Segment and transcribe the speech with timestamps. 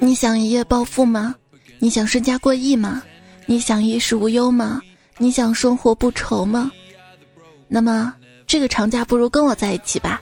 [0.00, 1.34] 你想一夜暴富吗？
[1.78, 3.02] 你想身家过亿吗？
[3.46, 4.80] 你想衣食无忧吗？
[5.18, 6.70] 你想生活不愁吗？
[7.68, 8.12] 那么
[8.46, 10.20] 这个长假不如跟我在一起吧，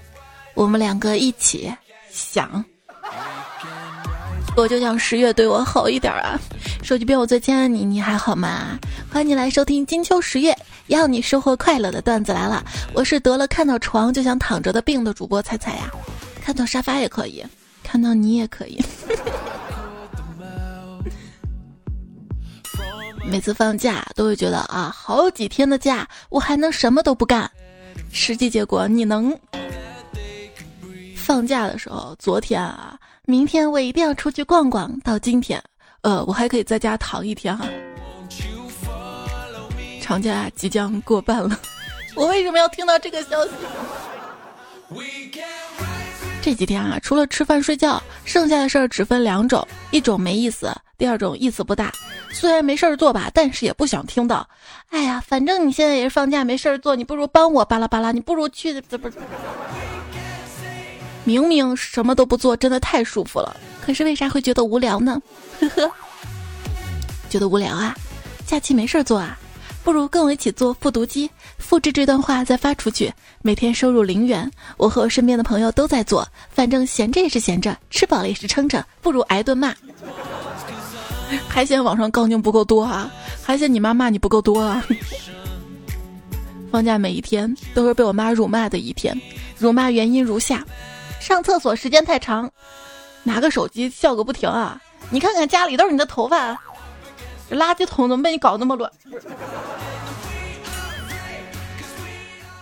[0.55, 1.73] 我们两个一起
[2.11, 2.65] 想。
[4.55, 6.39] 我就想十月对我好一点啊！
[6.83, 8.79] 手机边我最亲爱的你，你还好吗？
[9.11, 10.57] 欢迎你来收听金秋十月，
[10.89, 12.63] 要你收获快乐的段子来了。
[12.93, 15.91] 我是得了看到床就想躺着的病的主播彩彩呀，
[16.45, 17.43] 看到沙发也可以，
[17.93, 18.81] 看到你也可以。
[23.31, 27.51] 每次放假都会觉得啊，好几天的假我还能什么都不干，
[28.11, 29.39] 实际结果你能
[31.15, 32.99] 放假的时候，昨天啊。
[33.27, 34.99] 明天我一定要出去逛逛。
[35.01, 35.63] 到今天，
[36.01, 37.67] 呃，我还可以在家躺一天哈。
[40.01, 41.61] 长假即将过半了，
[42.17, 43.51] 我为什么要听到这个消息？
[46.43, 51.93] 这几天啊，除了吃饭睡觉，剩下的事儿只分两种：一种没意思，第二种意思不大。
[52.33, 54.45] 虽然没事儿做吧，但是也不想听到。
[54.91, 59.09] 哎呀，反正你现在也是放假没事儿做，你不如帮我巴拉巴拉，你不如去不不。
[61.23, 63.57] 明明什么都不做，真的太舒服了。
[63.81, 65.23] 可是为啥会觉得无聊呢？
[65.61, 65.93] 呵呵，
[67.31, 67.97] 觉得无聊啊？
[68.45, 69.39] 假期没事儿做啊？
[69.85, 74.49] 不如跟我一起做复读机，复制这段话再发出去，每天收入零元。
[74.77, 79.75] 我和我身边的朋友都在做，反正闲着也是闲着，吃饱了也是撑着，不如挨顿骂。
[81.49, 83.11] 还嫌网上杠精不够多啊？
[83.43, 84.85] 还嫌你妈骂你不够多啊？
[86.71, 89.21] 放假每一天都是被我妈辱骂的一天，
[89.59, 90.65] 辱骂原因如下。
[91.21, 92.51] 上厕所时间太长，
[93.25, 94.81] 拿个手机笑个不停啊！
[95.11, 96.57] 你看看家里都是你的头发，
[97.53, 98.91] 垃圾桶怎么被你搞那么乱？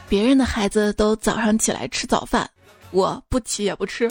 [0.09, 2.49] 别人的孩子都早上起来吃早饭，
[2.91, 4.09] 我不起也不吃。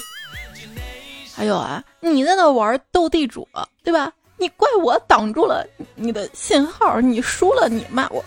[1.36, 3.48] 还有啊，你在那玩斗地主，
[3.84, 4.12] 对吧？
[4.38, 8.24] 你怪我挡住了你的信号，你输了你骂我。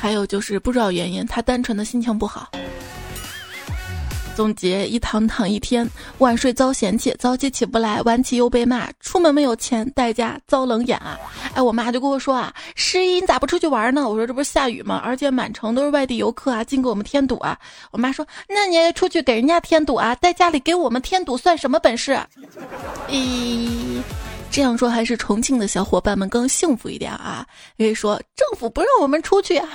[0.00, 2.48] 还有就是不知道原因，他单纯的心情不好。
[4.38, 5.84] 总结一躺躺一天，
[6.18, 11.18] 晚睡遭嫌弃，早起起不来，晚起又被骂，出门没有钱，代价遭冷眼啊！
[11.54, 14.08] 哎，我妈就跟我说啊，十一你咋不出去玩呢？
[14.08, 15.02] 我说这不是下雨吗？
[15.04, 17.58] 而且满城都是外地游客啊，净给我们添堵啊！
[17.90, 22.16] 我妈说，那你出去给人家添堵啊，在家里给我们添堵算什么本事？
[23.08, 24.00] 咦。
[24.52, 27.44] 这样说还是重庆的小伙伴们更幸福一点啊！
[27.76, 29.68] 可以说政府不让我们出去啊。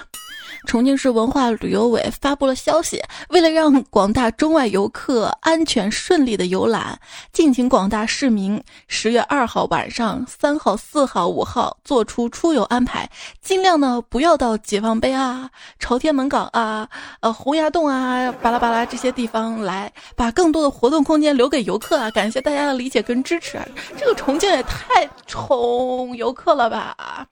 [0.66, 7.00] 重庆市文化旅游委发布了消息，为了让广大中外游客安全顺利的游览，
[7.31, 13.09] 敬请广大市民十月二号晚上、三号、四号、五号做出出游安排，
[13.41, 16.88] 尽量呢不要到解放碑啊、朝天门港啊、
[17.19, 22.09] 呃洪崖洞啊、巴拉巴拉这些地方来，把更多的活动空间留给游客啊！
[22.12, 23.59] 感谢大家的理解跟支持。
[23.97, 27.28] 这个重庆也太宠游客了吧！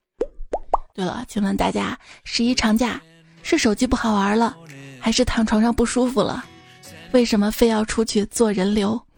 [0.94, 3.02] 对了，请问大家十一长假？
[3.44, 4.56] 是手机不好玩了，
[5.00, 6.46] 还是躺床上不舒服了？
[7.12, 9.02] 为什么非要出去做人流？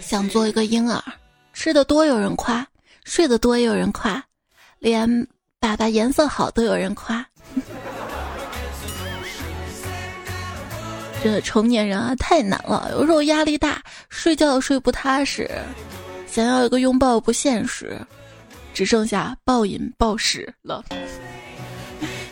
[0.00, 1.02] 想做一个婴儿，
[1.52, 2.66] 吃的多有人夸，
[3.04, 4.22] 睡得多也有人夸，
[4.78, 5.08] 连
[5.60, 7.26] 粑粑颜色好都有人夸。
[11.22, 15.50] 这成年人啊，太难了，有时候压力大，睡觉睡不踏实。
[16.34, 17.96] 想要一个拥抱不现实，
[18.72, 20.84] 只剩下暴饮暴食了。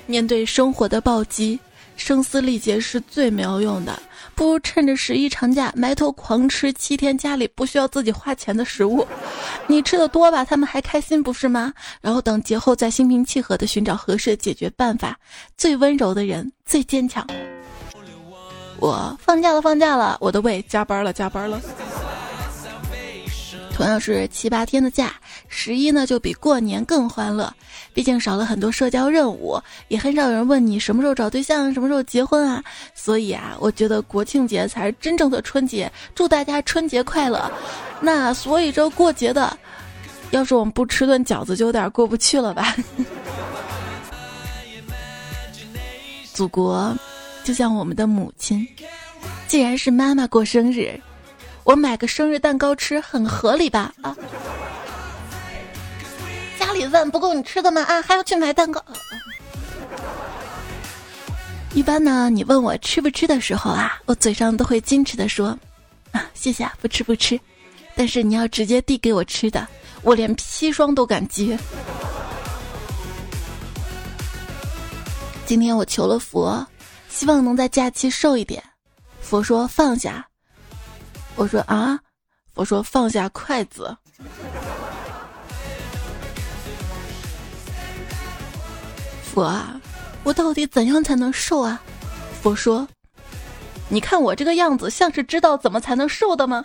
[0.07, 1.57] 面对生活的暴击，
[1.97, 3.97] 声嘶力竭是最没有用的，
[4.35, 9.07] 不如趁着十一长假埋头狂吃七天家里不需要自己花钱的食物。
[9.69, 11.73] 你吃的多吧，他们还开心不是吗？
[12.01, 15.17] 然后等节后再心平气和的寻找合适的解决办法。
[15.57, 17.25] 最温柔的人最坚强。
[18.81, 21.63] 我放假了，放假了，我的胃加班了，加班了。
[23.75, 25.15] 同样是七八天的假，
[25.49, 27.53] 十一呢就比过年更欢乐，
[27.93, 32.63] 毕竟少了很多社交任务，也很少有人问你什么时候找对象，什么时候结婚啊。
[32.95, 37.51] 所以啊，我觉得国庆节才是真正的春节，祝大家春节快乐。
[38.01, 39.57] 那所以这过节的，
[40.31, 42.77] 要是我们不吃顿饺子，就有点过不去了吧？
[46.33, 46.97] 祖国
[47.43, 48.67] 就像我们的母亲，
[49.49, 51.01] 既然是妈妈过生日。
[51.65, 53.93] 我买个生日蛋糕吃很合理吧？
[54.03, 54.17] 啊，
[56.59, 57.83] 家里饭不够你吃的吗？
[57.83, 58.85] 啊，还要去买蛋糕？
[61.75, 65.57] 一般呢，你问我吃不吃的时候啊，我嘴上都会矜持的说，
[66.11, 67.39] 啊，谢谢，啊不吃不吃。
[67.95, 69.67] 但是你要直接递给我吃的，
[70.03, 71.59] 我连砒霜都敢接。
[75.47, 76.67] 今天我求了佛，
[77.09, 78.63] 希望能在假期瘦一点。
[79.21, 80.27] 佛说放下。
[81.35, 81.99] 我说啊，
[82.55, 83.97] 佛说放下筷子。
[89.23, 89.81] 佛啊，
[90.25, 91.83] 我到底怎样才能瘦啊？
[92.43, 92.87] 佛说，
[93.89, 96.65] 你看我这个样子，像是知道怎么才能瘦的吗？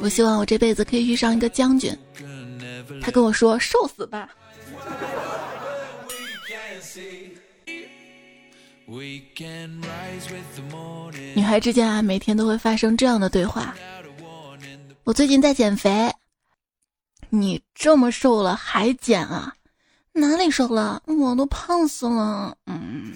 [0.00, 1.96] 我希望我这辈子可以遇上一个将军，
[3.02, 4.28] 他跟我说瘦死吧。
[11.34, 13.74] 女孩之间啊，每天都会发生这样的对话。
[15.04, 16.10] 我最近在减肥，
[17.28, 19.52] 你这么瘦了还减啊？
[20.12, 21.02] 哪里瘦了？
[21.04, 22.56] 我都胖死了。
[22.66, 23.12] 嗯，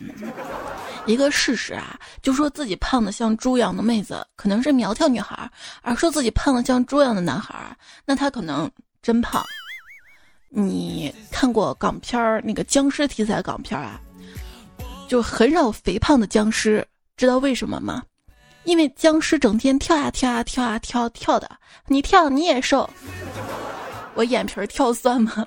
[1.06, 7.74] 一个事实啊，就说自己胖的像猪一样的妹子可能是苗条女孩，而说自己胖的像猪一样的男孩，
[8.04, 8.70] 那他可能
[9.00, 9.42] 真胖。
[10.50, 13.98] 你看过港片儿那个僵尸题材港片儿啊？
[15.12, 16.82] 就很少肥胖的僵尸，
[17.19, 18.03] 知道为什么吗？
[18.64, 21.50] 因为僵尸整天跳呀跳呀跳呀跳跳的，
[21.87, 22.88] 你跳你也瘦。
[24.14, 25.44] 我眼皮跳算吗？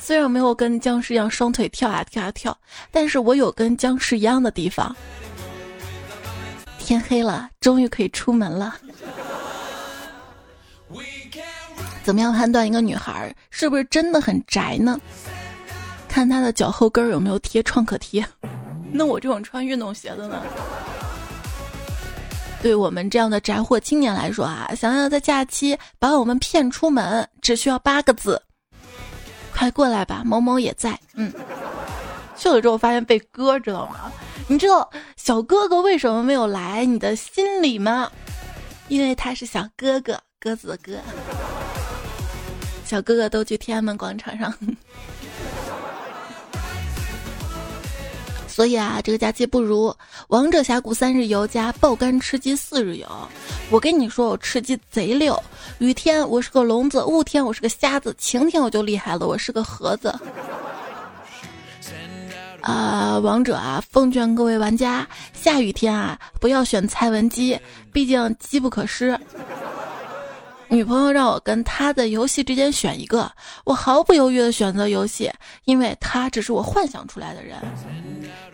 [0.00, 2.58] 虽然没有跟僵尸一样双腿跳呀跳呀跳，
[2.90, 4.96] 但是我有跟僵尸一样的地方。
[6.78, 8.78] 天黑了，终于可以出门了。
[12.02, 14.98] 怎么样判断一个女孩是不是真的很宅呢？
[16.12, 18.22] 看他的脚后跟有没有贴创可贴，
[18.92, 20.42] 那我这种穿运动鞋的呢？
[22.60, 28.40] 对我们这样的宅货青年来说啊，想要在假期把我们骗出门，只需要八个字：
[29.54, 31.00] 快过来吧，某某也在。
[31.14, 31.32] 嗯，
[32.36, 34.12] 去了之后发现被割，知道吗？
[34.48, 38.12] 你知道小哥哥为什么没有来你的心里吗？
[38.88, 40.92] 因为他是小哥哥，鸽子的鸽。
[42.84, 44.52] 小哥哥都去天安门广场上。
[48.52, 49.94] 所以啊，这个假期不如
[50.28, 53.08] 王者峡谷三日游加爆肝吃鸡四日游。
[53.70, 55.42] 我跟你说，我吃鸡贼溜。
[55.78, 60.14] 雨天我是个聋子，雾天我是个瞎子，晴天我就厉害了，我是个盒子。
[62.60, 67.58] 啊，王者啊，奉劝各位玩家，下雨天啊，不要选蔡文姬，
[67.90, 69.18] 毕竟机不可失。
[70.72, 73.30] 女朋友让我跟她的游戏之间选一个，
[73.64, 75.30] 我毫不犹豫的选择游戏，
[75.66, 77.58] 因为她只是我幻想出来的人。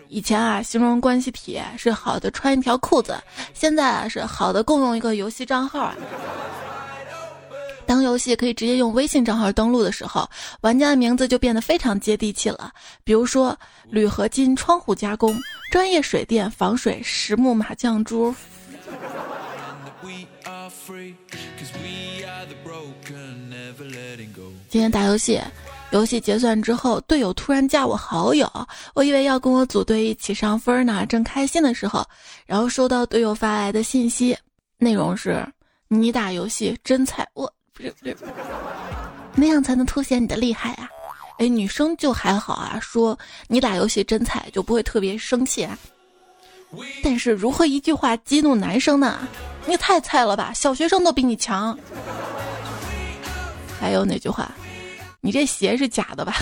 [0.09, 3.17] 以前啊，形容关系体是好的穿一条裤子，
[3.53, 5.95] 现在啊是好的共用一个游戏账号啊。
[7.85, 10.29] 当游戏可以直接用微信账号登录的时候，
[10.59, 12.69] 玩家的名字就变得非常接地气了。
[13.05, 13.57] 比如说
[13.89, 15.33] 铝合金窗户加工、
[15.71, 18.35] 专业水电防水、实木麻将桌。
[24.69, 25.41] 今天打游戏。
[25.91, 28.47] 游戏结算之后，队友突然加我好友，
[28.93, 32.05] 我以为要跟我组队一起上分呢，正开心的时候，
[32.45, 34.37] 然后收到队友发来的信息，
[34.77, 35.43] 内容是：
[35.87, 38.15] 你打游戏真菜，我不是不是，
[39.33, 40.87] 那样才能凸显你的厉害啊！
[41.39, 43.17] 哎，女生就还好啊，说
[43.47, 45.75] 你打游戏真菜就不会特别生气啊。
[47.03, 49.27] 但是如何一句话激怒男生呢？
[49.65, 51.75] 你太菜了吧，小学生都比你强。
[53.79, 54.51] 还有哪句话？
[55.21, 56.35] 你这鞋是假的吧？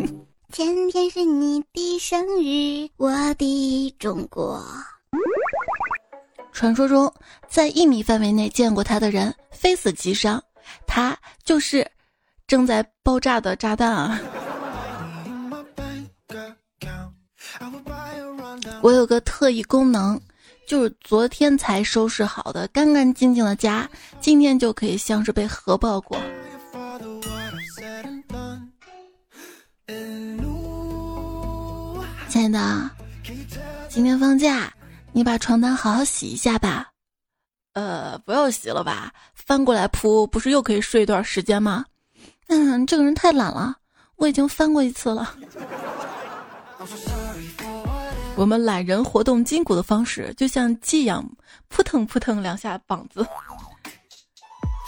[0.52, 4.62] 今天是你的生日，我的中国。
[6.52, 7.12] 传说中，
[7.48, 10.42] 在一米范围内见过他的人，非死即伤。
[10.86, 11.86] 他就是
[12.46, 14.20] 正在爆炸的炸弹啊！
[18.82, 20.20] 我有个特异功能，
[20.66, 23.88] 就是昨天才收拾好的干干净净的家，
[24.20, 26.18] 今天就可以像是被核爆过。
[32.28, 32.90] 亲爱的，
[33.88, 34.72] 今天放假，
[35.12, 36.88] 你把床单好好洗一下吧。
[37.72, 41.84] 呃，不要洗了吧，翻过来铺，不是又可以睡一段时间吗？
[42.48, 43.76] 嗯，这个人太懒了，
[44.16, 45.34] 我已经翻过一次了。
[48.36, 51.28] 我们懒人活动筋骨的方式，就像鸡一样，
[51.68, 53.26] 扑腾扑腾两下膀子。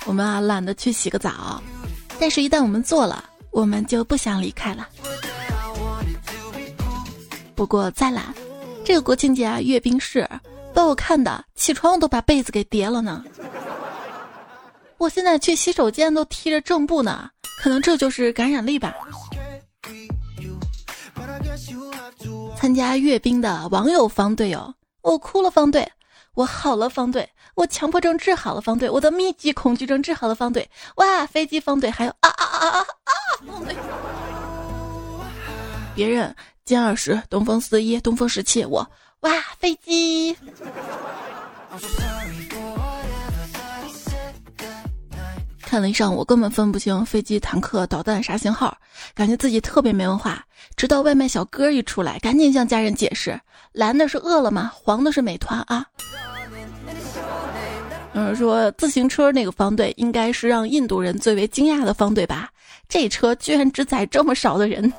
[0.06, 1.62] 我们啊，懒得去洗个澡，
[2.18, 4.88] 但是一旦我们做了，我们就不想离开了。
[7.54, 8.34] 不过再懒，
[8.84, 10.28] 这个国庆节啊，阅兵式
[10.74, 13.24] 把我看的起床都把被子给叠了呢。
[14.96, 17.28] 我现在去洗手间都踢着正步呢，
[17.60, 18.94] 可能这就是感染力吧。
[22.56, 25.90] 参加阅兵的网友方队友，我哭了方队，
[26.34, 32.86] 我好了方队，我强迫症治好了方队，我的密集恐惧症治好了方队，哇，飞机方队，还有啊啊啊啊
[35.94, 36.34] 别人
[36.66, 40.34] 歼二十、东风四一、东风十七，我哇飞机。
[45.60, 48.76] 看了一上午，根本分不清飞机、坦克、导弹啥型号，
[49.14, 50.44] 感觉自己特别没文化。
[50.76, 53.40] 直到外卖小哥一出来，赶紧向家人解释：
[53.72, 55.86] 蓝的是饿了么，黄的是美团啊。
[58.12, 62.50] 嗯，说自行车那个方队应该是让印度人最为惊讶的方队吧？
[62.92, 64.92] 这车居然只载这么少的人。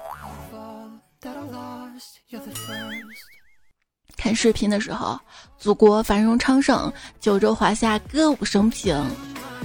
[4.18, 5.20] 看视频的时候，
[5.60, 9.00] 祖国繁荣昌盛，九州华夏歌舞升平。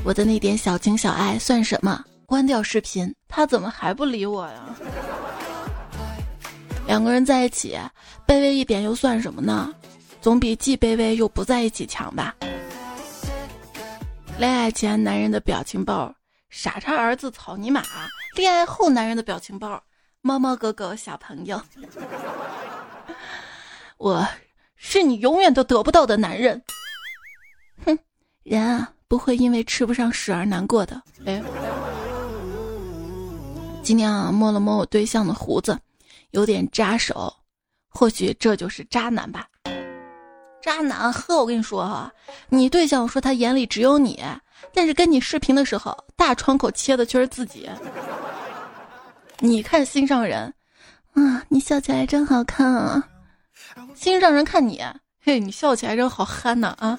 [0.04, 2.04] 我的那点小情小爱算什么？
[2.26, 4.76] 关掉视频，他怎么还不理我呀？
[6.86, 7.78] 两个人在一起，
[8.26, 9.72] 卑微一点又算什么呢？
[10.20, 12.36] 总比既卑微又不在一起强吧？
[14.38, 16.14] 恋爱前男人的表情包，
[16.48, 17.82] 傻叉儿子草泥马；
[18.34, 19.82] 恋爱后男人的表情包，
[20.22, 21.60] 猫猫狗狗小朋友。
[23.98, 24.26] 我
[24.76, 26.62] 是你永远都得不到的男人。
[27.84, 27.98] 哼，
[28.44, 28.92] 人啊。
[29.08, 31.00] 不会因为吃不上屎而难过的。
[31.24, 31.42] 哎，
[33.82, 35.80] 今天啊，摸了摸我对象的胡子，
[36.32, 37.34] 有点扎手，
[37.88, 39.48] 或许这就是渣男吧。
[40.60, 42.12] 渣男，呵，我跟你说哈，
[42.50, 44.22] 你对象说他眼里只有你，
[44.72, 47.68] 但是跟你视频的时候，大窗口切的却是自己。
[49.40, 50.52] 你看心上人，
[51.14, 53.02] 啊，你笑起来真好看啊。
[53.94, 54.82] 心上人看你，
[55.22, 56.98] 嘿，你笑起来真好憨呐啊。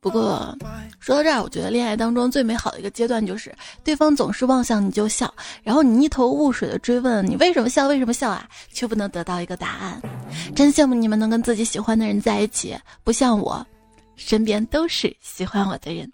[0.00, 0.56] 不过
[1.00, 3.52] 说到这儿，我觉得恋爱当中最美好的一个阶段就是
[3.82, 5.32] 对方总是望向你就笑，
[5.64, 10.00] 然后你一头雾水的追问你为什么笑，为什么笑啊，却不能得到一个答案。
[10.54, 13.66] 真羡慕你们能跟自己喜欢的人在一起，不像我，
[14.16, 16.10] 身边都是喜欢我的人。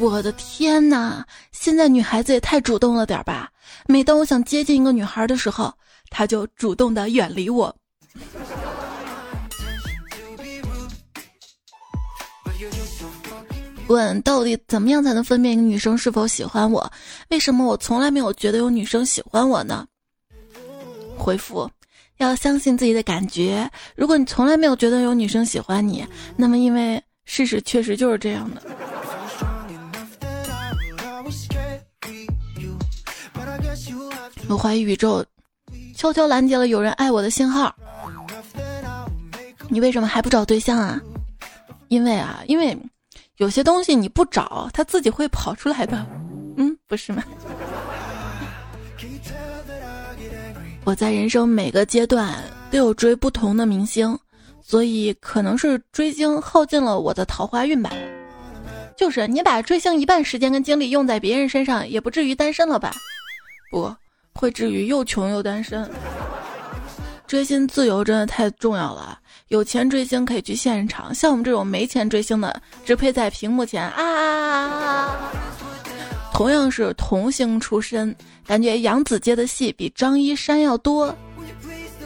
[0.00, 3.50] 我的天哪，现在女孩子也太主动了点吧？
[3.86, 5.72] 每当我想接近一个女孩的时候，
[6.10, 7.74] 她就主动的远离我。
[13.86, 16.90] 问到底怎么样才能分辨一个女生是否喜欢我？
[17.28, 19.86] 为什么我从来没有觉得有女生喜欢我呢？
[21.16, 21.70] 回复：
[22.18, 23.70] 要相信自己的感觉。
[23.96, 26.06] 如果你从来没有觉得有女生喜欢你，
[26.36, 28.62] 那么因为事实确实就是这样的。
[34.48, 35.24] 我怀疑宇宙
[35.96, 37.74] 悄悄拦截了有人爱我的信号。
[39.68, 41.00] 你为什么还不找对象啊？
[41.88, 42.76] 因为啊，因为。
[43.38, 46.06] 有些东西你不找，它自己会跑出来的，
[46.56, 47.24] 嗯，不是吗？
[50.84, 52.34] 我在人生每个阶段
[52.70, 54.16] 都有追不同的明星，
[54.62, 57.90] 所以可能是追星耗尽了我的桃花运吧。
[58.94, 62.92] 就是你把追星一半时间跟精力用在别人身上，也不至于单身了吧？
[63.70, 63.92] 不
[64.34, 65.90] 会至于又穷又单身。
[67.26, 69.18] 追星自由真的太重要了。
[69.48, 75.53] 有钱追星可以去现场，像我们这种没钱追星的，只配在屏幕前啊啊啊。
[76.34, 78.14] 同样是童星出身，
[78.44, 81.16] 感觉杨子接的戏比张一山要多，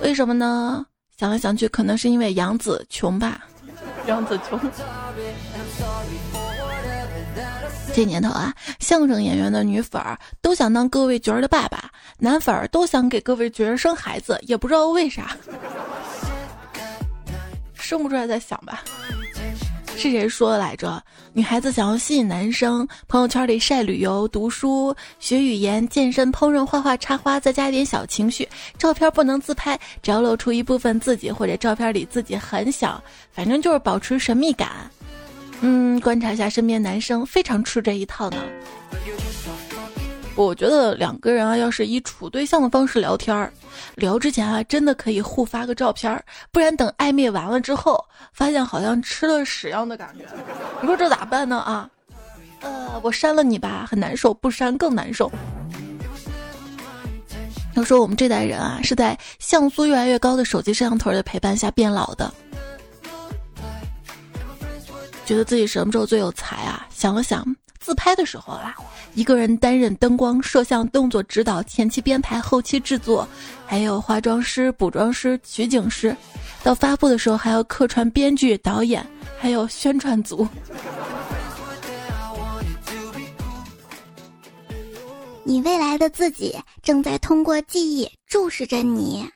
[0.03, 0.85] 为什么呢？
[1.17, 3.47] 想来想去，可能是因为杨子穷吧。
[4.07, 4.61] 杨子穷。
[7.95, 15.35] 这年头啊，相声演员的女粉儿都想当各位角儿的爸爸，男粉儿都想给各位角儿生孩子，也不知道为啥。
[17.73, 18.85] 生不出来再想吧。
[19.99, 21.03] 是谁说的来着？
[21.33, 28.49] 女孩子想要吸引男生，朋友圈里晒旅游、读书、学语言、健身、烹饪、画画、插花，再加一点小情绪。
[28.79, 33.03] 照片不能自拍，只要露出一部分自己，或者照片里自己很小，
[33.33, 34.69] 反正就是保持神秘感。
[35.63, 38.37] 嗯，观察一下身边男生，非常吃这一套呢。
[40.45, 43.53] 我觉得两个人啊，要是以处对象的方式聊天儿，
[43.97, 48.03] 聊之前啊，真的可以互发个照片儿，不然等暧昧完了之后，
[48.33, 50.25] 发现好像吃了屎一样的感觉，
[50.81, 51.91] 你说这咋办呢啊？
[52.61, 55.31] 呃，我删了你吧，很难受；不删更难受。
[57.75, 62.33] 要说我们这代人啊，是在像素越来越高的手机摄像头的陪伴下变老的。
[65.25, 66.87] 觉得自己什么时候最有才啊？
[66.91, 67.45] 想了想。
[67.81, 68.75] 自拍的时候啊，
[69.15, 73.27] 一个人担任灯光、摄像、动作指导、前期编排、后期制作，
[73.67, 76.15] 还有化妆师、补妆师、取景师，
[76.63, 79.07] 到发布的时候还要客串编剧、导演，
[79.39, 80.47] 还有宣传组。
[85.45, 89.27] 你未来的自己正在通过记忆注视着你。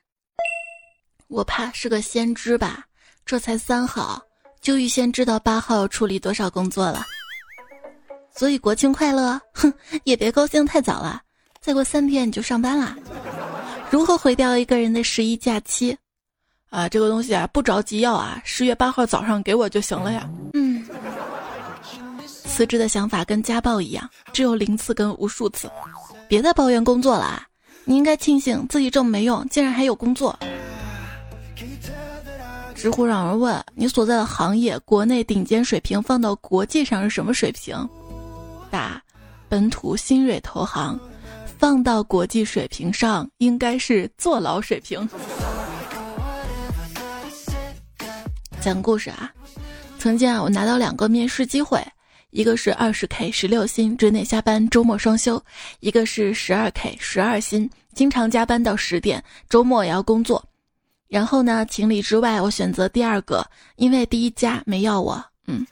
[1.28, 2.84] 我怕是个先知吧？
[3.25, 4.20] 这才三号，
[4.61, 7.06] 就预先知道八号要处理多少工作了。
[8.35, 9.73] 所以国庆快乐，哼，
[10.05, 11.21] 也别高兴太早了，
[11.61, 12.97] 再过三天你就上班啦。
[13.91, 15.97] 如何毁掉一个人的十一假期？
[16.71, 20.29] 啊，这个东西啊，不着急要啊，十月八号早上给我就行了呀。
[20.55, 20.83] 嗯，
[22.27, 25.71] 辞职的想法跟家暴一样，只有零次跟无数次。
[26.27, 27.47] 别再抱怨工作了啊，
[27.85, 30.39] 你应该庆幸自己这么没用，竟然还有工作。
[32.75, 37.77] 知乎让人问你所在的行业国内顶尖水平放到国际上是什么水平？
[38.73, 39.00] 答：
[39.50, 40.99] 本土新锐投行，
[41.59, 45.07] 放到国际水平上应该是坐牢水平。
[48.62, 49.31] 讲故事啊，
[49.99, 51.85] 曾经啊，我拿到两个面试机会，
[52.31, 55.37] 一个是二十 K 十六薪，之内下班，周末双休；
[55.81, 60.43] 一个是十二 K 十二薪，经常加班到十点，周末也要工作。
[61.09, 65.23] 然后呢，情理之外，我选择第二个，因为第一家没要我。
[65.47, 65.67] 嗯。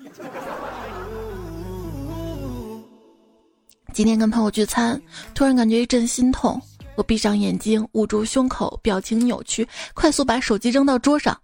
[3.92, 5.00] 今天跟朋友聚餐，
[5.34, 6.60] 突然感觉一阵心痛，
[6.94, 11.38] 我闭上眼睛，捂住胸口，表情扭曲，快速把手机扔到桌上。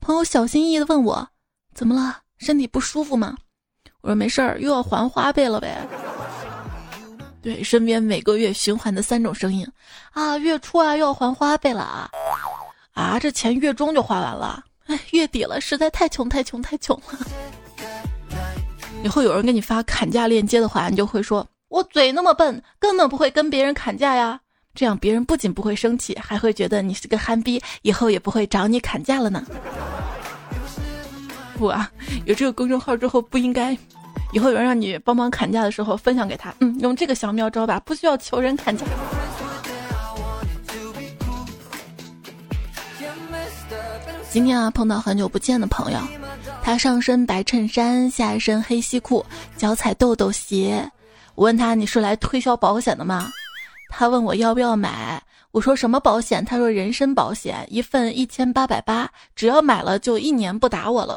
[0.00, 1.26] 朋友小心翼翼地问我
[1.74, 2.18] ：“怎么了？
[2.38, 3.36] 身体不舒服吗？”
[4.02, 5.86] 我说：“没事儿，又要还花呗了呗。”
[7.40, 9.66] 对，身边每个月循环的三种声音：
[10.12, 12.10] 啊，月初啊又要还花呗了啊，
[12.94, 17.18] 啊这钱月中就花完了，哎，月底了，实在太穷太穷太穷了。
[19.04, 24.38] 以后有人给你发砍价链接的话，你就会说：“我嘴那么笨，根本不会跟别人砍价呀。”
[24.74, 29.42] 这样别人不仅不会生气，还会觉得你是个憨逼，以后也不会找你砍价了呢。
[31.56, 31.90] 不啊，
[32.26, 33.76] 有这个公众号之后不应该，
[34.32, 38.84] 以后有人让你帮忙砍价的时候分享给他，嗯，用这个小妙招吧，不需要求人砍价。
[44.30, 45.98] 今天啊，碰到很久不见的朋友，
[46.62, 49.24] 他上身白衬衫，下身黑西裤，
[49.56, 50.86] 脚踩豆豆鞋。
[51.34, 53.30] 我问他：“你是来推销保险的吗？”
[53.88, 56.44] 他问我要不要买，我说什么保险？
[56.44, 61.14] 他说人身保险，一份一千八百八，只要买了就一年不打我了。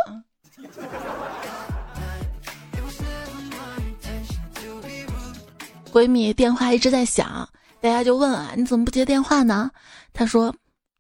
[5.92, 7.48] 闺蜜电话一直在响，
[7.80, 9.72] 大家就问啊，你怎么不接电话呢？
[10.14, 10.54] 她说，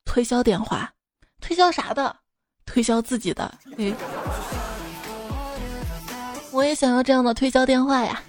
[0.06, 0.90] 推销电话，
[1.42, 2.16] 推销啥的？
[2.66, 3.54] 推销自己的。
[3.78, 3.94] 哎，
[6.52, 8.22] 我也想要这样的推销电话呀。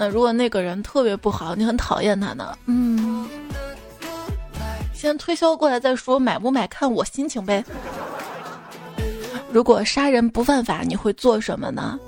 [0.00, 2.56] 那如果那个人特别不好，你很讨厌他呢？
[2.64, 3.28] 嗯，
[4.94, 7.62] 先推销过来再说，买不买看我心情呗。
[9.52, 12.00] 如果杀人不犯法，你会做什么呢？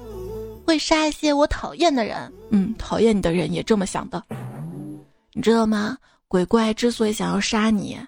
[0.64, 2.32] 会杀一些我讨厌的人。
[2.48, 4.24] 嗯，讨厌你的人也这么想的。
[5.34, 5.98] 你知道吗？
[6.28, 8.00] 鬼怪之所以想要杀你，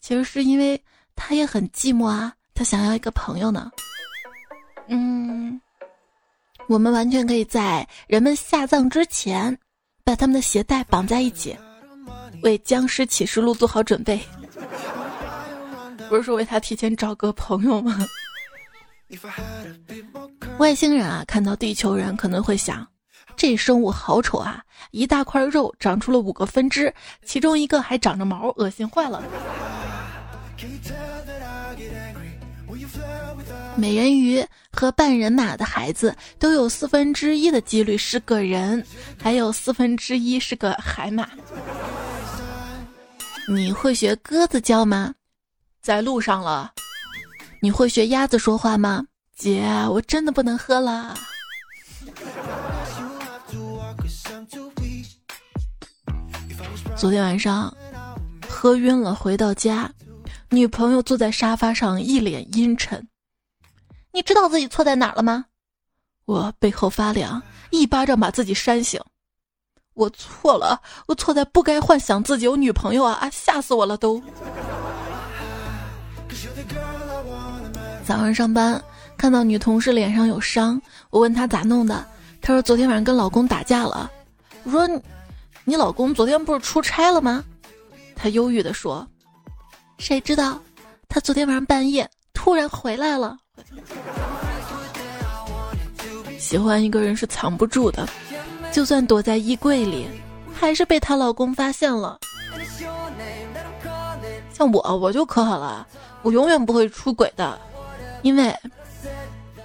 [0.00, 0.80] 其实是因为
[1.16, 3.72] 他也很寂寞啊，他想要一个朋友呢。
[4.86, 5.60] 嗯，
[6.68, 9.56] 我们完全可以在人们下葬之前，
[10.04, 11.56] 把他们的鞋带绑在一起，
[12.42, 14.20] 为僵尸启示录做好准备。
[16.08, 18.04] 不是说为他提前找个朋友吗？
[20.58, 22.86] 外星人啊，看到地球人可能会想，
[23.36, 24.62] 这生物好丑啊！
[24.90, 26.92] 一大块肉长出了五个分支，
[27.24, 29.22] 其中一个还长着毛，恶心坏了。
[33.76, 38.84] 美人鱼和半人马的孩子都有四分之一的几率是个人，
[39.22, 41.28] 还有四分之一是个海马。
[43.46, 45.14] 你会学鸽子叫吗？
[45.82, 46.72] 在路上了。
[47.60, 49.04] 你会学鸭子说话吗，
[49.36, 49.62] 姐？
[49.90, 51.14] 我真的不能喝了。
[56.96, 57.74] 昨天晚上
[58.48, 59.90] 喝晕了，回到家，
[60.48, 63.06] 女朋友坐在沙发上，一脸阴沉。
[64.16, 65.44] 你知道自己错在哪儿了吗？
[66.24, 68.98] 我背后发凉，一巴掌把自己扇醒。
[69.92, 73.12] 我错了，我错在不该幻想自己有女朋友啊！
[73.20, 74.18] 啊，吓死我了都。
[78.06, 78.82] 早上上班
[79.18, 82.02] 看到女同事脸上有伤，我问她咋弄的，
[82.40, 84.10] 她说昨天晚上跟老公打架了。
[84.62, 84.88] 我说，
[85.64, 87.44] 你老公昨天不是出差了吗？
[88.14, 89.06] 她忧郁的说，
[89.98, 90.58] 谁知道
[91.06, 93.36] 他昨天晚上半夜突然回来了。
[96.38, 98.08] 喜欢一个人是藏不住的，
[98.72, 100.06] 就算躲在衣柜里，
[100.54, 102.18] 还是被她老公发现了。
[104.52, 105.86] 像我，我就可好了，
[106.22, 107.58] 我永远不会出轨的。
[108.22, 108.54] 因为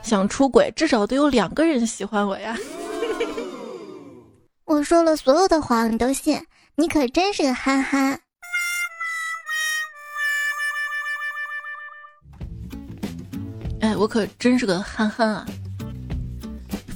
[0.03, 2.57] 想出轨，至少得有两个人喜欢我呀。
[4.65, 6.39] 我说了所有的谎，你都信，
[6.75, 8.19] 你可真是个憨憨。
[13.79, 15.45] 哎，我可真是个憨憨啊！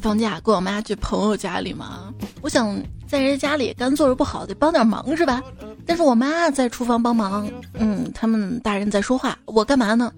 [0.06, 2.14] 放假跟我妈去朋友家里嘛，
[2.44, 5.42] 我想在人家家里干坐着不好，得帮点忙是吧？
[5.84, 10.14] 但是我妈在厨房帮忙，嗯，他们大人在说话，我干嘛呢？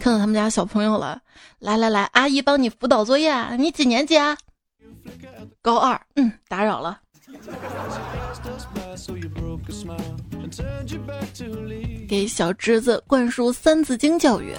[0.00, 1.20] 看到他们家小朋友了，
[1.58, 4.38] 来来来，阿姨帮你辅导作业，你几年级啊？
[5.60, 7.00] 高二，嗯，打扰了。
[12.08, 14.54] 给小侄子灌输《三字经》教育，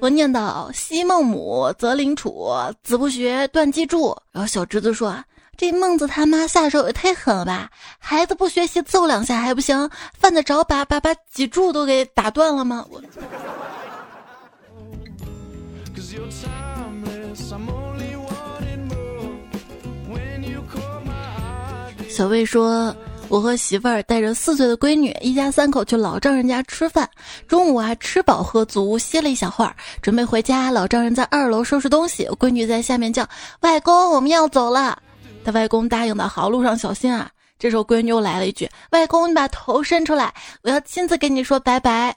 [0.00, 2.50] 我念叨：“昔孟母，择邻处，
[2.82, 5.16] 子不学，断机杼。”然后小侄子说
[5.56, 7.70] ：“这孟子他妈下手也太狠了吧！
[7.98, 13.02] 孩子不学习，揍两下还不行，犯得着把把把脊柱都给打断了吗？”我。
[22.12, 22.94] 小魏说。
[23.28, 27.08] 我和媳妇儿带着四岁的闺女，一家三口去老丈人家吃饭。
[27.48, 30.70] 中午啊，吃饱喝足，歇了一小会儿，准备回家。
[30.70, 33.26] 老丈人在二楼收拾东西，闺女在下面叫
[33.60, 34.98] ：“外公，我们要走了。”
[35.46, 37.30] 他外公答应的好，路上小心啊。
[37.58, 42.14] 这时候闺女又来了一句：“外公，你把头伸出来，我要亲自跟你说拜拜。”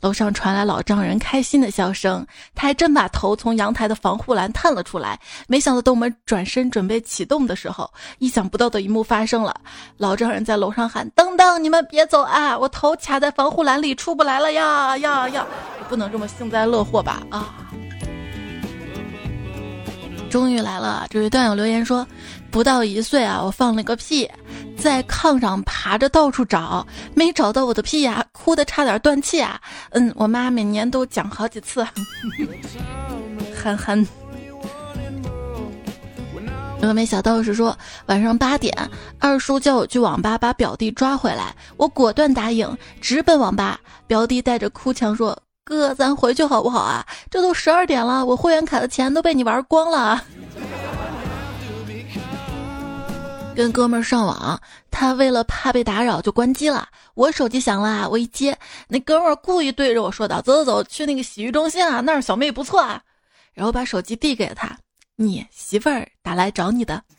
[0.00, 5.18] 楼上传来老丈人开心的笑声，他还真把头从阳台的防护栏探了出来。
[5.48, 9.54] 没想到，等我们转身准备启动的时候，意想不到的一幕发生了。
[9.96, 12.56] 老丈人在楼上喊：“等等，你们别走啊！
[12.56, 15.44] 我头卡在防护栏里，出不来了呀呀呀！
[15.88, 17.20] 不能这么幸灾乐祸吧？
[17.30, 17.54] 啊！”
[20.30, 22.06] 终于来了，这位段友留言说。
[22.50, 24.28] 不到一岁啊，我放了个屁，
[24.76, 29.60] 在炕上爬着到处找，没找到我的屁呀，哭的差点断气啊。
[29.90, 31.86] 嗯，我妈每年都讲好几次。
[33.54, 34.06] 憨憨。
[36.80, 38.72] 峨眉小道士说，晚上八点，
[39.18, 43.78] 二叔叫我去网吧把表弟抓回来，我果断答应，直奔网吧。
[44.06, 47.04] 表弟带着哭腔说：“哥，咱回去好不好啊？
[47.30, 50.24] 这都十二点了，我会员卡的钱都被你玩光了。”
[53.58, 56.86] 跟哥们儿上网，他为了怕被打扰就关机了。
[57.14, 63.02] 我手机响了，我一接，那哥们儿故意对着我说道：“走走走，去那个洗浴中心啊，那儿小妹不错啊。”
[63.52, 64.78] 然后把手机递给了他
[65.18, 67.02] ：“你媳妇儿打来找你的。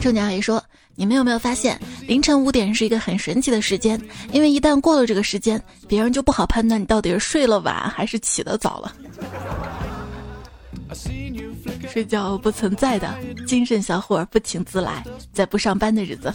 [0.00, 0.64] 正经阿姨说
[0.96, 4.00] ：“你们有没有发现，凌晨五点是一个很神奇的时间？
[4.32, 8.90] 因为一旦过了这个时间，别人就不好判断你到底是睡了晚还是起得早了。”
[11.88, 13.14] 睡觉不存在的
[13.46, 16.32] 精神小伙不请自来，在不上班的日子。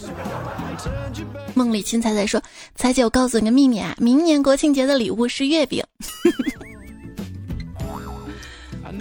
[1.54, 2.42] 梦里青菜菜说
[2.76, 5.82] ：“彩姐，我告诉你个秘密啊，明年国庆节的礼物是月饼。”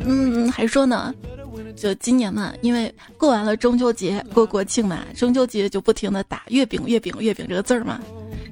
[0.08, 1.14] 嗯，还说呢，
[1.76, 8.00] 就今年嘛，因为过完了中秋节，过国庆嘛，中秋节就不停的打月饼、月饼、月饼这个字儿嘛。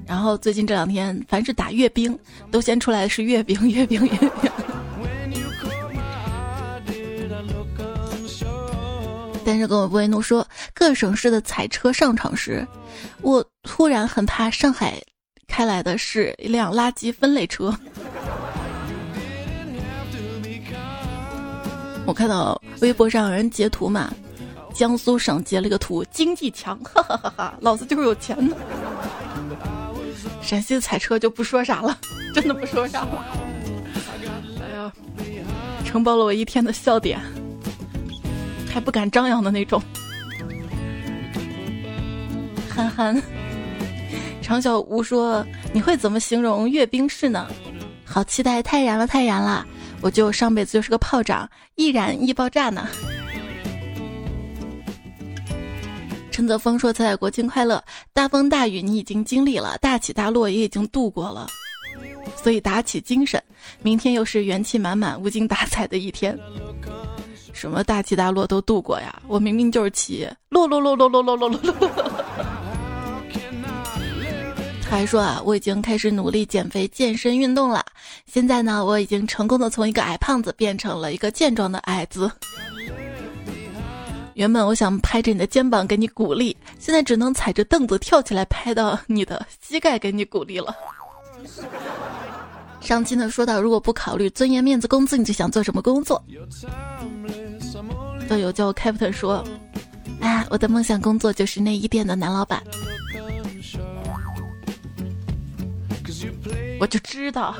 [0.06, 2.18] 然后最近这两天，凡是打阅兵，
[2.50, 4.30] 都先出来的是月饼、月饼、月饼。
[9.44, 12.66] 但是跟我不为怒说，各省市的彩车上场时，
[13.20, 15.00] 我突然很怕上海
[15.46, 17.76] 开来的是一辆垃圾分类车。
[22.06, 24.12] 我看到微博上有人截图嘛，
[24.74, 28.56] 江苏省截了个图，经济强， 哈哈哈哈，老子就是有钱的。
[30.42, 31.98] 陕西的彩车就不说啥了，
[32.34, 33.24] 真的不说啥了。
[35.84, 37.20] 承包了我一天的笑点。
[38.74, 39.80] 还不敢张扬的那种，
[42.68, 43.22] 憨憨。
[44.42, 47.46] 常小吴说：“你会怎么形容阅兵式呢？”
[48.04, 49.64] 好期待，太燃了，太燃了！
[50.00, 52.88] 我就上辈子就是个炮仗，易燃易爆炸呢。
[56.32, 57.80] 陈泽峰说：“彩彩国庆快乐！
[58.12, 61.46] 大风大雨你已经经历了，大起大落也已经度过了，
[62.42, 63.40] 所以打起精神，
[63.82, 66.36] 明天又是元气满满、无精打采的一天。”
[67.54, 69.22] 什么大起大落都度过呀！
[69.26, 71.90] 我明明就是起落落落落落落落落落。
[74.90, 77.84] 还说啊，我已经开始努力减肥、健身、运动了。
[78.26, 82.30] 现在呢，我已经成功的从一个矮胖子变成了一个健壮的矮子。
[84.34, 90.74] 原本我想拍着你的肩膀给你鼓励，现在只能踩着凳子跳起来拍到你的膝盖给你鼓励了。
[92.80, 96.22] 上期呢说到，如果不考虑尊严、面子、工资，你就想做什么工作？
[98.28, 99.44] 队友叫我 Captain 说
[100.20, 102.62] ：“哎，我的梦想工作就是内衣店的男老板。”
[106.80, 107.54] 我就知道。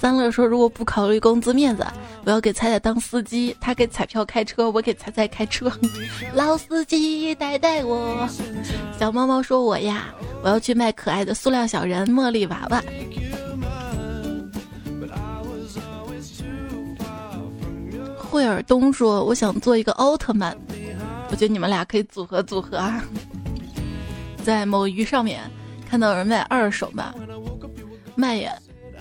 [0.00, 1.86] 三乐说：“如果不考虑工资面子，
[2.24, 5.70] 我要给彩彩当司机，他给彩票开车，我给彩彩开车。
[6.34, 8.28] 老司机带带我。”
[8.98, 10.06] 小猫猫说：“我呀，
[10.42, 12.82] 我要去卖可爱的塑料小人茉莉娃娃。
[18.32, 20.56] 惠尔东说：“我想做一个奥特曼，
[21.28, 23.04] 我觉得你们俩可以组合组合啊。
[24.42, 25.42] ”在某鱼上面
[25.86, 27.12] 看到有人卖二手嘛，
[28.14, 28.54] 卖呀，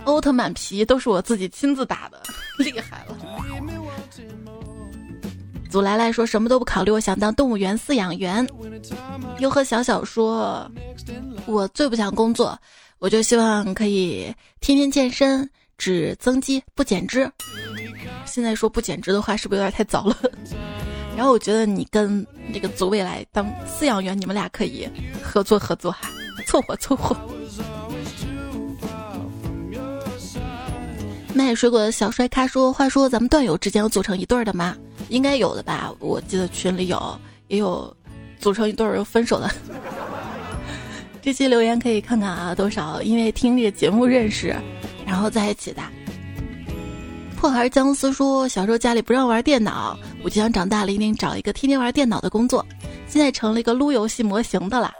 [0.04, 2.22] 奥特曼皮都是我自己亲自打的，
[2.62, 3.18] 厉害了。
[5.70, 8.46] 祖来来说什么都不考虑，我想当动物园饲养员。
[9.40, 10.70] 又和小小说，
[11.46, 12.60] 我最不想工作，
[13.00, 15.50] 我就希望可以天天健身，
[15.82, 17.28] 只增肌不减脂。
[18.24, 20.16] 现在说不减脂的话，是不是有点太早了？
[21.18, 24.88] 然后我觉得你跟那个祖未来当饲养员，你们俩可以
[25.24, 26.08] 合作合作哈，
[26.46, 27.18] 凑合凑合。
[31.34, 34.78] 卖水果的小帅咖说：“话说咱们段友之间有组成一对的吗？
[35.10, 35.92] 应该有的吧？
[35.98, 37.92] 我记得群里有，也有
[38.40, 39.50] 组成一对又分手的。
[41.24, 44.56] 这期留言可以看看啊，多少因为听这个节目认识，
[45.12, 45.82] 然后在一起的。”
[47.36, 52.66] 破孩姜思说：“小时候家里不让玩电脑，我就想长大了一定找一个天天玩电脑的工作。
[53.08, 54.94] 现在成了一个撸游戏模型的啦。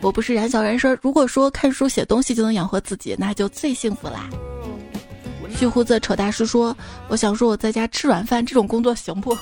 [0.00, 4.28] 我不是燃小人生，如果说看书写东西就能养活自己，那就最幸福啦。”
[5.54, 6.76] 须胡子丑大师说
[7.08, 9.36] ：“我想说我在家吃软饭这种工作行不？”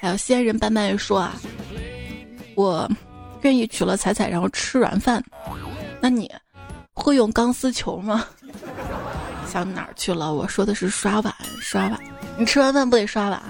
[0.00, 1.34] 还有仙人斑斑也说：“啊，
[2.54, 2.88] 我
[3.42, 5.22] 愿意娶了彩彩，然后吃软饭。
[6.00, 6.30] 那你
[6.98, 8.24] 会用钢丝球吗？”
[9.50, 10.34] 想哪儿去了？
[10.34, 11.98] 我说的是刷碗，刷碗。
[12.36, 13.42] 你吃完饭不得刷碗？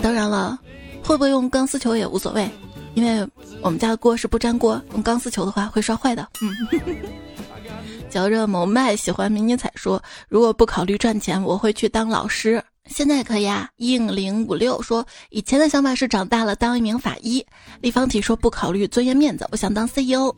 [0.00, 0.58] 当然了，
[1.04, 2.50] 会不会用钢丝球也无所谓，
[2.94, 3.28] 因为
[3.60, 6.26] 我们家的锅是不粘锅，用钢丝球的话会刷坏的。
[6.40, 6.56] 嗯。
[8.08, 12.62] 嚼着某麦喜欢迷你彩说，如果不考虑赚钱，我会去当老师。
[12.86, 13.68] 现在可以啊。
[13.76, 17.44] 应零五六说，以前的想法是长大了当一名法医。
[17.80, 20.34] 立方体说不考虑尊严面子，我想当 CEO。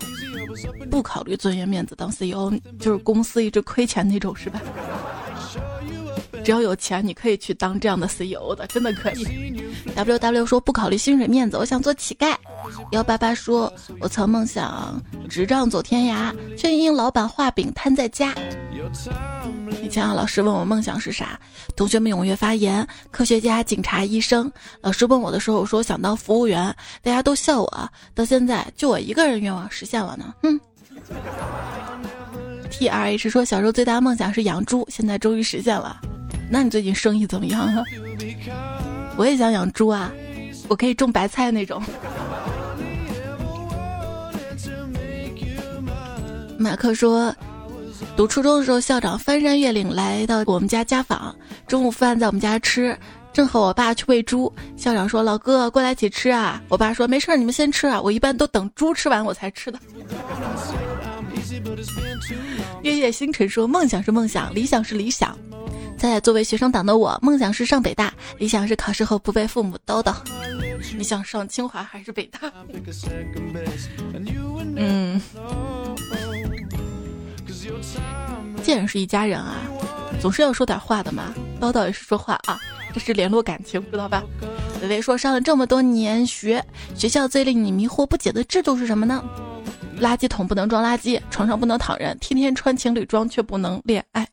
[0.91, 4.61] 不考虑尊严面子当 CEO，就是公司一直亏钱那种是吧？
[6.45, 9.65] 只要有钱，你可以去当这样的 CEO 的，真的可以。
[9.97, 12.37] W W 说不考虑薪水面子，我想做乞丐。
[12.91, 18.35] 幺八八说，我曾梦想执杖走天涯，却因老板画饼瘫在家。
[19.83, 21.41] 以前啊，老师问我梦想是啥，
[21.75, 24.53] 同学们踊跃发言：科学家、警察、医生。
[24.83, 27.91] 老师问我的时候，我说想当服务员，大家都笑我。
[28.15, 30.35] 到现在，就我一个人愿望实现了呢。
[30.43, 30.61] 哼。
[32.71, 36.01] T R H 说，小时候最大梦想是养猪，现在终于实现了。
[36.51, 37.83] 那你最近生意怎么样啊？
[39.17, 40.13] 我也想养猪啊，
[40.69, 41.83] 我可以种白菜那种。
[46.57, 47.35] 马克说，
[48.17, 51.35] 读初中的时候，校长翻山越岭来到我们家家访，
[51.67, 52.97] 中午饭在我们家吃，
[53.33, 54.53] 正和我爸去喂猪。
[54.77, 59.79] 校长说：“老哥，过来一起吃啊！”我爸说：“没事儿，你们先吃啊，我一般都等猪吃完我才吃的。
[62.83, 65.37] ”月夜星辰说：“梦想是梦想，理想是理想。”
[65.97, 70.15] 在作为学生党的我，梦想是上北大，理想是考试后不被父母叨叨。
[70.97, 72.53] 你想上清华还是北大？
[74.77, 75.21] 嗯，
[78.63, 79.57] 既然是一家人啊，
[80.21, 81.35] 总是要说点话的嘛。
[81.61, 82.61] 叨叨也是说话啊，
[82.93, 84.23] 这是联络感情，知道吧？
[84.83, 86.63] 微微说，上了这么多年学，
[86.95, 89.25] 学校最令你迷惑不解的制度是什么呢？
[89.99, 94.29] 垃圾桶不能装垃圾，床上不能躺人，天天穿情侣装却不能恋爱。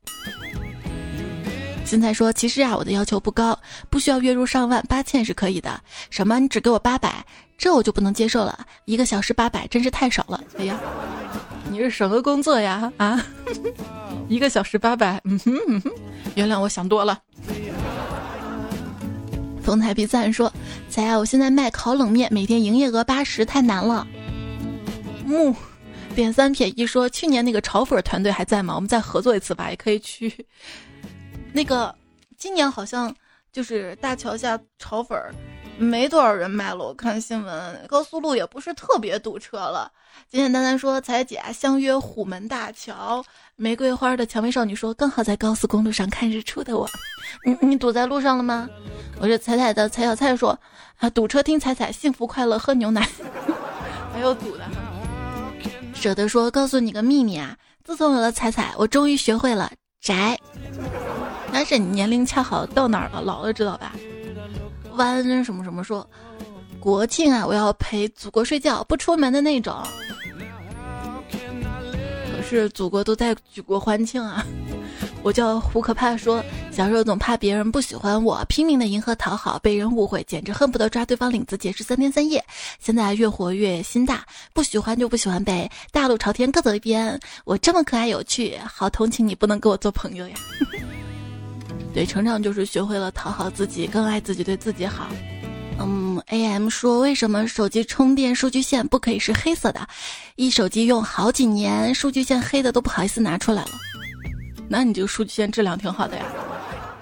[1.91, 5.77] 现在说，其实啊，我的要求不高，不需要月入上万，八千是可以的。
[6.09, 6.39] 什么？
[6.39, 7.21] 你只给我八百，
[7.57, 8.65] 这我就不能接受了。
[8.85, 10.41] 一个小时八百，真是太少了。
[10.57, 10.79] 哎呀，
[11.69, 12.89] 你是什么工作呀？
[12.95, 13.21] 啊，
[14.29, 15.83] 一个小时八百，嗯哼，
[16.35, 17.19] 原谅我想多了。
[19.61, 20.49] 风采比赞说
[20.87, 24.07] ：“彩啊，我现在卖烤冷面，每天营业额八十，太难了。”
[25.27, 25.53] 木
[26.15, 28.75] 点三撇一说：“去年那个炒粉团队还在吗？
[28.75, 30.33] 我们再合作一次吧，也可以去。”
[31.53, 31.93] 那个
[32.37, 33.13] 今年好像
[33.51, 35.33] 就是大桥下炒粉儿
[35.77, 39.91] 没多少人卖了，我看新闻，高速路也不是特别堵车了。
[40.29, 43.23] 简简单单说，彩姐相约虎门大桥，
[43.55, 46.87] 玫瑰花的蔷薇少女说，刚好在高速公路上看日出的我，
[47.43, 48.69] 你你堵在路上了吗？
[49.19, 50.57] 我是彩彩的彩小菜说，
[50.97, 53.09] 啊堵车听彩彩，幸福快乐喝牛奶，
[54.13, 54.63] 还有堵的。
[55.95, 60.37] 舍得说，告诉你个秘密啊，自从有了彩彩，我终于学会了宅。
[61.53, 63.21] 但是你年龄恰好到哪儿了？
[63.21, 63.93] 老了知道吧？
[64.93, 66.07] 弯什么什么说，
[66.79, 69.75] 国庆啊，我要陪祖国睡觉，不出门的那种。
[71.29, 74.45] 可是祖国都在举国欢庆啊！
[75.23, 82.43] 我叫胡可怕，说小时候总怕别人不喜欢我，拼命的迎合讨好，被人误会，简直恨不得抓对方领子解释三天三夜。
[82.79, 87.17] 现在越活越心大，不喜欢就不喜欢呗，大路朝天各走一边。
[87.45, 90.35] 我这么可爱有趣，好同情你不能跟我做朋友呀。
[91.93, 95.07] 对，成长就是学会了讨好自己，更爱自己，对自己好。
[95.79, 99.85] 嗯，A M 说为什么手机充电数据线不可以是黑色的？
[100.35, 103.71] 一手机用好几年，数据线黑的都不好意思拿出来了。
[104.69, 106.25] 那你这个数据线质量挺好的呀，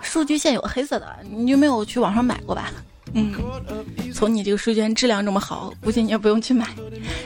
[0.01, 2.71] 数据线有黑色的，你就没有去网上买过吧？
[3.13, 3.33] 嗯，
[4.13, 6.67] 从你这个数据线质量这么好，估计你也不用去买。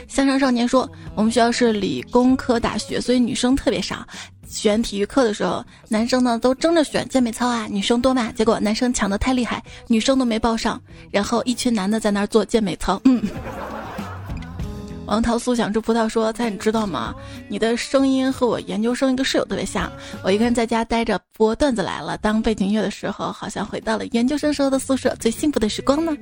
[0.08, 4.06] 向上少年说，我们学校是理工科大学，所以女生特别少。
[4.54, 8.30] 选体育课的时候，男生呢都争着选健美操啊，女生多嘛。
[8.32, 13.00] 结果男生抢的太厉害，女生都没报上，然后一群男的在那儿做健美操。
[13.04, 13.22] 嗯。
[15.06, 17.14] 王桃素想吃葡萄说：“猜你知道吗？
[17.46, 19.92] 你的声音和我研究生一个室友特别像。
[20.22, 26.16] 我一个人在家待着播段子来了，当背景音乐的时候，好像回到了研究生时候的宿舍，最幸福的时光呢。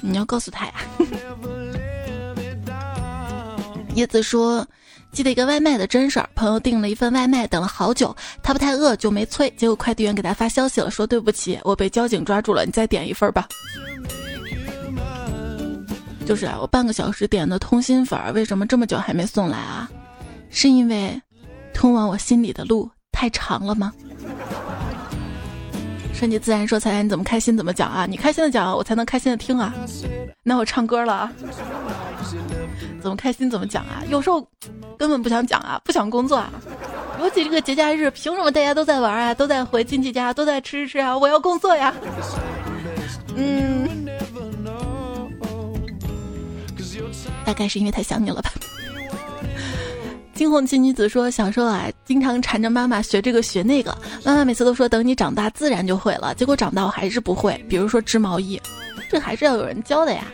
[0.00, 0.74] 你要告诉他呀。”
[3.96, 4.64] 叶子说
[5.12, 13.46] ：“记得一个外卖的真事儿，朋友订了一份外卖，等了好久，他不太饿就没催，结果快递员给他发消息了，说对不起，我被交警抓住了，你再点一份吧。”
[16.24, 19.90] 就是啊，我半个小时点的通心粉，为什么这么久还没送来啊？
[20.48, 21.20] 是因为
[21.74, 23.92] 通往我心里的路太长了吗？
[26.22, 28.06] 顺其自然说：“彩彩，你怎么开心怎么讲啊？
[28.06, 29.74] 你开心的讲，我才能开心的听啊。
[30.44, 31.32] 那我唱歌了啊？
[33.02, 34.04] 怎么开心怎么讲啊？
[34.08, 34.40] 有时候
[34.96, 36.48] 根本不想讲啊，不想工作啊。
[37.18, 41.18] 尤其这个节假日，凭什么大家都在玩啊，都在回亲戚家，都在吃吃吃啊？
[41.18, 41.92] 我要工作呀。
[43.34, 43.88] 嗯。”
[47.44, 48.52] 大概是因为太想你了吧。
[50.34, 57.56] 惊鸿奇女子说：“小时候啊，经常缠着妈妈学这个学那个，妈妈每次都说等你长大自然就会了，结果长大我还是不会。
[57.70, 58.60] 比如说织毛衣，
[59.08, 60.26] 这还是要有人教的呀。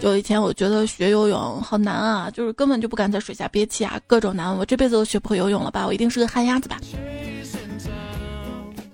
[0.00, 5.84] 就以前我觉得学游泳好难啊，就是根本就不敢在水下憋气啊，各种难，我这辈子都学不会游泳了吧？
[5.84, 6.78] 我一定是个旱鸭子吧？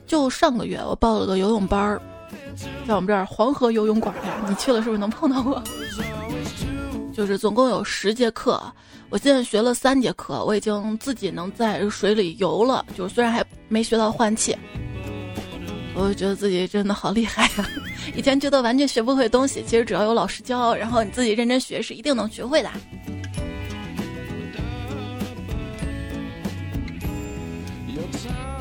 [0.07, 2.01] 就上个月我报了个游泳班儿，
[2.89, 5.63] 在我们这儿黄河游泳馆呀，你去了是不是能碰到我？”
[7.13, 8.59] 就是总共有十节课，
[9.13, 12.83] 我现在学了三节课，我已经自己能在水里游了。
[12.97, 14.57] 就是虽然还没学到换气，
[15.95, 17.69] 我就觉得自己真的好厉害呀！
[18.17, 22.71] 以前觉得完全学不会东西，其实只要有老师教，然后你自己认真学，是一定能学会的。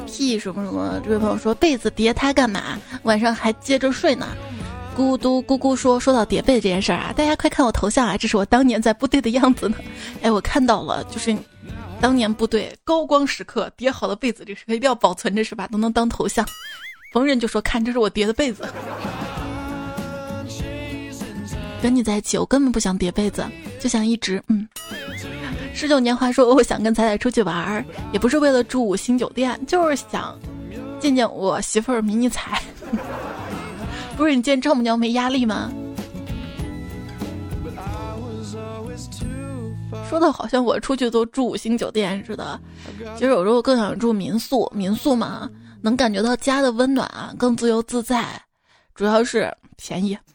[0.05, 2.77] P 什么什么，这位朋友说被子叠它干嘛？
[3.03, 4.27] 晚上还接着睡呢。
[4.95, 9.77] 咕嘟咕咕说：“说到叠被这件事儿啊，大家快看我头像啊，这是我当年在部队的样子呢。
[10.21, 11.35] 哎，我看到了，就是
[12.01, 15.67] 当年部队高光时刻叠好的被子，这是一定要保存着是吧？
[15.71, 16.45] 都能当头像。
[17.13, 18.67] 逢人就说看，这是我叠的被子。
[21.81, 23.45] 跟你在一起，我根本不想叠被子，
[23.79, 24.67] 就想一直嗯。
[25.73, 30.37] 十九年华说，我想跟彩彩出去玩儿，也不是为了住五星酒店，就是想
[30.99, 32.61] 见见我媳妇儿迷你彩。”
[34.17, 35.71] 不是你见丈母娘没压力吗？
[40.09, 42.59] 说的好像我出去都住五星酒店似的，
[43.15, 44.69] 其实有时候更想住民宿。
[44.75, 45.49] 民宿嘛，
[45.81, 48.25] 能感觉到家的温暖，更自由自在，
[48.93, 50.17] 主要是便宜。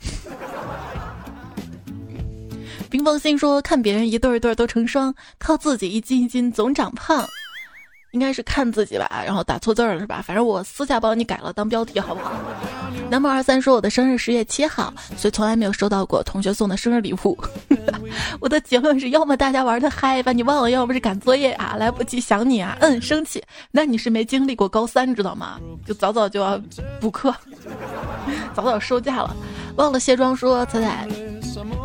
[2.88, 7.26] 冰封心说，看别人一对一对都成双，靠自己一斤一斤总长胖。
[8.16, 10.24] 应该是看自己吧，然后打错字了是吧？
[10.26, 12.32] 反正我私下帮你改了当标题，好不好？
[13.10, 17.36] 南梦二三说我的生日十月七号，所以从来没有收到过同学送的生日礼物。
[18.40, 23.42] 我的结论是要么大家玩的嗨把你忘了，要不是赶作业啊，来不及想你啊，嗯，生气。
[23.70, 25.60] 那你是没经历过高三，知道吗？
[25.86, 26.58] 就早早就要
[26.98, 27.34] 补课，
[28.56, 29.36] 早早收假了。
[29.76, 31.06] 忘了卸妆说彩彩，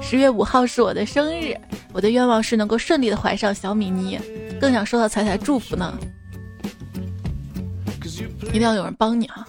[0.01, 1.53] 十月五号是我的生日，
[1.91, 4.17] 我的愿望是能够顺利的怀上小米妮，
[4.61, 5.93] 更想收到彩彩祝福呢。
[8.47, 9.47] 一定要有人帮你啊！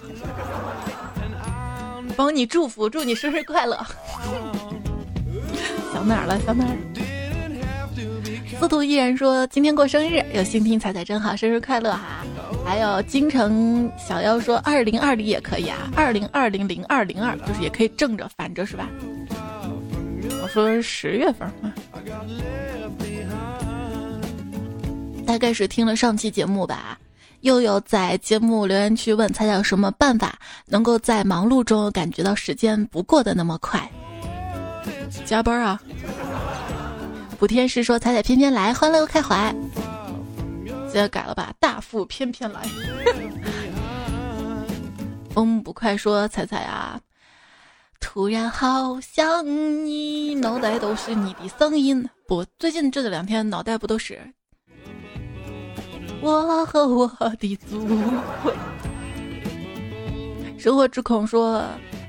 [2.15, 3.77] 帮你祝福，祝你生日快乐。
[5.93, 6.39] 想哪儿了？
[6.45, 6.77] 想哪儿？
[8.59, 12.23] 司徒依然说今天过生日，有心听彩彩真好，生日快乐哈！
[12.65, 18.87] 还有京城小妖说二零二零也可以啊，二零二零零二零二就是也可以正着反着是吧？
[20.41, 21.73] 我说是十月份啊，
[25.25, 26.97] 大概是听了上期节目吧。
[27.43, 33.89] 悠悠在节目留言区问彩彩有什么办法能够在忙碌中感觉到时间不过得那么快？
[35.25, 35.77] 加班啊！
[37.37, 39.53] 补天师说彩彩偏偏来，欢乐开怀。
[40.87, 42.61] 现在改了吧，大腹翩翩来。
[45.31, 46.97] 风不快说彩彩啊，
[47.99, 49.45] 突然好想
[49.85, 52.07] 你，脑袋都是你的声音。
[52.25, 54.21] 不，最近这两天脑袋不都是
[56.23, 57.07] 我和我
[57.37, 57.97] 的祖国。
[60.57, 61.63] 生活之恐说。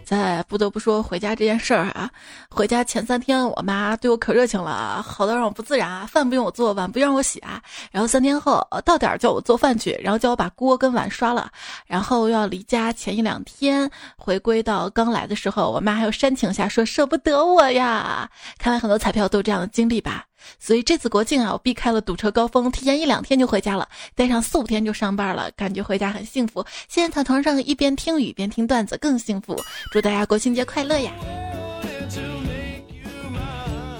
[0.04, 2.10] 在不得不说回家这件事儿啊，
[2.50, 7.58] 回家前三天我妈对我可热情了，好到让我不自然啊，饭不用我做，碗不让我洗啊。
[7.90, 11.50] 然后三天后到点儿叫我做饭去，然后叫我把锅跟碗刷了。
[11.86, 18.30] 然后要离家前一两天回归到刚来的时候，我妈还有煽情下说舍不得我呀。
[18.58, 20.26] 看来很多彩票都有这样的经历吧。
[20.58, 26.64] 所以这次国庆啊，我避开了堵车高峰，提前一两天就回家了，待上四五天就上班了，感觉回家很幸福。
[26.88, 29.56] 现在躺床上一边听雨一边听段子更幸福。
[29.92, 31.12] 祝大家国庆节快乐呀！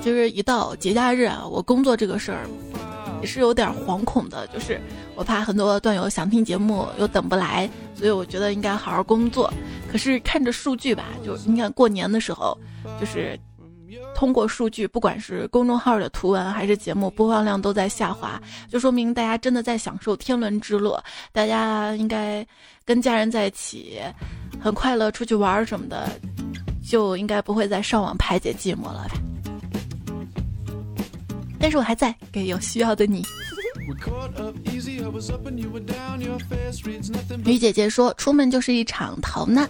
[0.03, 2.47] 就是一到节假日啊，我工作这个事儿
[3.21, 4.81] 也是有点惶恐的，就是
[5.15, 9.53] 我怕很多段友想听节目又等不来，所以我觉得应该好好工作。
[9.91, 12.59] 可是看着数据吧，就你看过年的时候，
[13.01, 13.39] 就是。
[14.25, 20.99] 通过数据，不管是公众号的图文还是节目播放量都在下滑，就说明大家真的在享受天伦之乐。
[21.31, 22.47] 大家应该
[22.87, 24.01] 跟家人在一起，
[24.59, 26.09] 很快乐，出去玩什么的，
[26.83, 29.17] 就应该不会再上网排解寂寞了吧？
[31.61, 33.23] 但是我还在，给有需要的你。
[37.45, 39.69] 女姐姐说：“出门就是一场逃难。”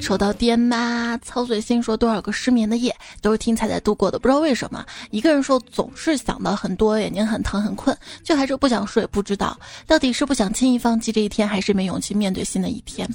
[0.00, 9.06] 抽到爹妈，操碎心说：“多少个失眠的夜都是听彩彩度过的。”不知道为什么，一个人说总是想到很多，眼睛很疼很困，却还是不想睡。
[9.08, 13.08] 不知道到底是不想轻易放弃这一天，还是没勇气面对新的一天。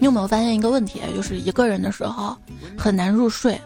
[0.00, 1.00] 你有没有发现一个问题？
[1.14, 2.36] 就是一个人的时候
[2.76, 3.60] 很难入睡。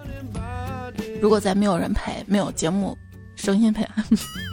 [1.21, 2.97] 如果在没有人陪，没有节目
[3.37, 3.87] 声音陪。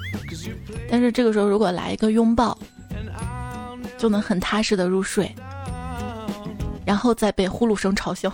[0.90, 2.58] 但是这个时候，如果来一个拥抱，
[3.98, 5.34] 就能很踏实的入睡，
[6.86, 8.32] 然后再被呼噜声吵醒。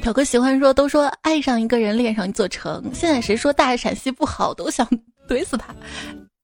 [0.00, 2.82] 表哥喜欢说，都说爱上一个人，恋上一座城。
[2.92, 4.86] 现在谁说大陕西不好，都想
[5.28, 5.74] 怼死他。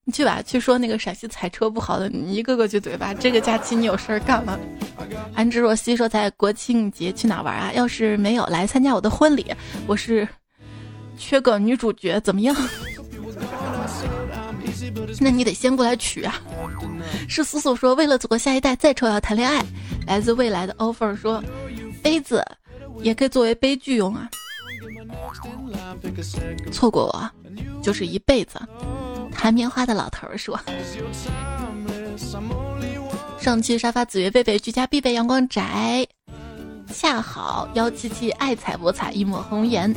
[0.05, 3.13] 你去吧，去说那个陕西踩车不好的，你一个个去怼吧。
[3.13, 4.57] 这个假期你有事儿干吗？
[5.35, 7.71] 安之若曦说，在国庆节去哪玩啊？
[7.73, 9.45] 要是没有来参加我的婚礼，
[9.85, 10.27] 我是。
[11.19, 12.55] 缺个女主角怎么样？
[15.19, 16.41] 那你得先过来取啊！
[17.27, 19.63] 是苏苏说，为了祖国下一代，再丑要谈恋爱。
[20.07, 21.43] 来自未来的 offer 说，
[22.01, 22.43] 杯子
[23.01, 24.29] 也可以作为悲剧用啊。
[26.71, 27.29] 错过我
[27.83, 28.59] 就是一辈子。
[29.31, 30.59] 弹棉花的老头说，
[33.39, 36.07] 上期沙发紫月贝贝居家必备阳光宅，
[36.93, 39.93] 恰好幺七七爱彩博彩一抹红颜。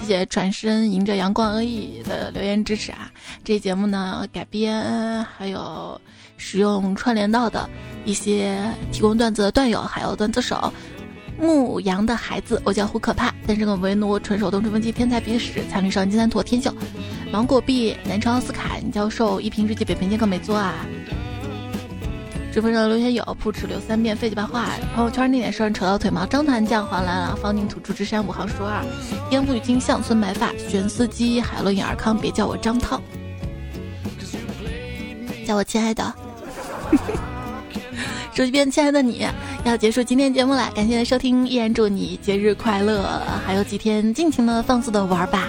[0.00, 3.10] 谢谢转身迎着阳光而已的留言支持啊！
[3.42, 5.98] 这节目呢改编还有
[6.36, 7.68] 使用串联到的
[8.04, 8.60] 一些
[8.92, 10.70] 提供段子的段友，还有段子手
[11.40, 16.70] 牧羊的孩子，我叫胡可怕，单身狗为奴，纯手动吹风机，天才鼻屎，残女少年金三坨，天秀，
[17.32, 20.74] 芒果币，南昌奥斯卡，教授，一瓶日记，北平剑客没做啊！
[22.54, 24.68] 直播上留学友：扑哧流三遍，废几把话。
[24.94, 26.24] 朋友圈那点事儿，扯到腿毛。
[26.24, 28.80] 张团将黄兰兰，方宁土著之山五行数二。
[29.32, 33.02] 烟雾与金相孙白发，玄司机海洛因尔康，别叫我张涛，
[35.44, 36.14] 叫我亲爱的。
[38.32, 39.26] 手机边亲爱的你，
[39.64, 45.48] 要结束今天节目了，感谢收听，依然祝你节日快乐，还有几天尽情的放肆的玩吧。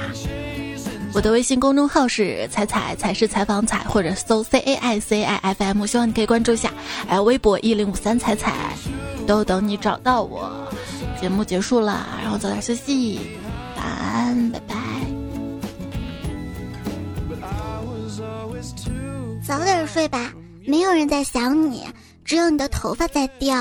[1.16, 6.74] 我的微信公众号是彩彩彩是采访彩，或者搜 C A I C I F M，希望你可以关注一下。
[7.08, 8.76] 还有微博一零五三彩彩，
[9.26, 10.52] 都等你找到我。
[11.22, 13.22] 节目结束了，然后早点休息，
[13.78, 14.76] 晚安，拜拜。
[19.42, 20.34] 早点睡吧，
[20.68, 21.86] 没有人在想你，
[22.26, 23.56] 只有你的头发在掉。